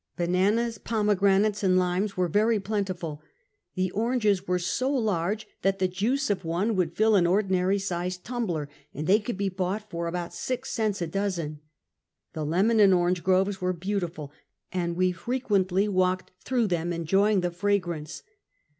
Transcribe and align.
Bananas, 0.17 0.79
pomegranates 0.79 1.61
and 1.61 1.77
limes 1.77 2.17
were 2.17 2.27
very 2.27 2.59
plenti 2.59 2.97
ful. 2.97 3.21
The 3.75 3.91
oranges 3.91 4.47
were 4.47 4.57
so 4.57 4.89
large 4.91 5.45
that 5.61 5.77
the 5.77 5.87
juice 5.87 6.31
of 6.31 6.43
one 6.43 6.75
would 6.75 6.95
fill 6.95 7.13
an 7.15 7.27
ordinary 7.27 7.77
sized 7.77 8.23
tumbler, 8.23 8.67
and 8.95 9.05
they 9.05 9.19
could 9.19 9.37
be 9.37 9.47
bought 9.47 9.87
for 9.91 10.07
about 10.07 10.33
six 10.33 10.71
cents 10.71 11.03
a 11.03 11.07
dozen. 11.07 11.59
The 12.33 12.43
lemon 12.43 12.79
and 12.79 12.95
orange 12.95 13.23
groves 13.23 13.61
were 13.61 13.73
beautiful, 13.73 14.31
and 14.71 14.95
we 14.95 15.11
fre 15.11 15.35
quently 15.35 15.87
walked 15.87 16.31
through 16.43 16.65
them, 16.65 16.91
enjoying 16.91 17.41
the 17.41 17.51
fragrance. 17.51 18.23